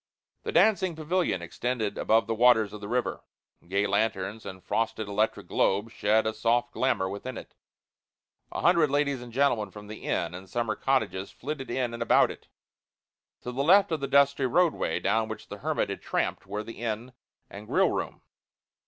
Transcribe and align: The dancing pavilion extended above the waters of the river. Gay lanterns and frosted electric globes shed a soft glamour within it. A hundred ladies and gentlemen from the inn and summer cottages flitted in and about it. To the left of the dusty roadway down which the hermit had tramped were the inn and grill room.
The 0.41 0.51
dancing 0.51 0.95
pavilion 0.95 1.43
extended 1.43 1.95
above 1.95 2.25
the 2.25 2.33
waters 2.33 2.73
of 2.73 2.81
the 2.81 2.87
river. 2.87 3.23
Gay 3.67 3.85
lanterns 3.85 4.47
and 4.47 4.63
frosted 4.63 5.07
electric 5.07 5.45
globes 5.45 5.93
shed 5.93 6.25
a 6.25 6.33
soft 6.33 6.71
glamour 6.73 7.07
within 7.07 7.37
it. 7.37 7.53
A 8.51 8.61
hundred 8.61 8.89
ladies 8.89 9.21
and 9.21 9.31
gentlemen 9.31 9.69
from 9.69 9.85
the 9.85 10.05
inn 10.07 10.33
and 10.33 10.49
summer 10.49 10.75
cottages 10.75 11.29
flitted 11.29 11.69
in 11.69 11.93
and 11.93 12.01
about 12.01 12.31
it. 12.31 12.47
To 13.41 13.51
the 13.51 13.63
left 13.63 13.91
of 13.91 13.99
the 13.99 14.07
dusty 14.07 14.47
roadway 14.47 14.99
down 14.99 15.27
which 15.27 15.49
the 15.49 15.59
hermit 15.59 15.91
had 15.91 16.01
tramped 16.01 16.47
were 16.47 16.63
the 16.63 16.79
inn 16.79 17.13
and 17.47 17.67
grill 17.67 17.91
room. 17.91 18.23